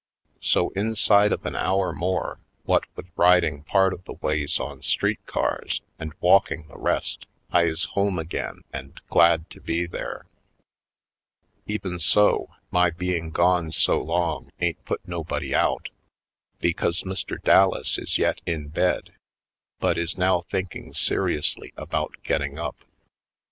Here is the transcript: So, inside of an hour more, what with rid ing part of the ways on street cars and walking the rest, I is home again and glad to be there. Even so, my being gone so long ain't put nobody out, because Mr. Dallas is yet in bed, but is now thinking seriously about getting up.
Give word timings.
So, 0.39 0.69
inside 0.69 1.31
of 1.31 1.45
an 1.45 1.55
hour 1.55 1.93
more, 1.93 2.39
what 2.63 2.85
with 2.95 3.05
rid 3.15 3.43
ing 3.43 3.61
part 3.61 3.93
of 3.93 4.03
the 4.05 4.13
ways 4.15 4.59
on 4.59 4.81
street 4.81 5.23
cars 5.27 5.79
and 5.99 6.11
walking 6.19 6.67
the 6.67 6.77
rest, 6.79 7.27
I 7.51 7.65
is 7.65 7.83
home 7.83 8.17
again 8.17 8.63
and 8.73 8.99
glad 9.09 9.47
to 9.51 9.61
be 9.61 9.85
there. 9.85 10.25
Even 11.67 11.99
so, 11.99 12.49
my 12.71 12.89
being 12.89 13.29
gone 13.29 13.71
so 13.71 14.01
long 14.01 14.49
ain't 14.59 14.83
put 14.85 15.07
nobody 15.07 15.53
out, 15.53 15.89
because 16.57 17.03
Mr. 17.03 17.39
Dallas 17.39 17.99
is 17.99 18.17
yet 18.17 18.41
in 18.47 18.69
bed, 18.69 19.13
but 19.79 19.99
is 19.99 20.17
now 20.17 20.41
thinking 20.49 20.95
seriously 20.95 21.73
about 21.77 22.15
getting 22.23 22.57
up. 22.57 22.77